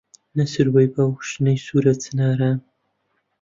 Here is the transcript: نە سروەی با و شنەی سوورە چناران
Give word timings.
نە 0.35 0.43
سروەی 0.53 0.87
با 0.93 1.03
و 1.09 1.13
شنەی 1.29 1.61
سوورە 1.65 1.93
چناران 2.03 2.57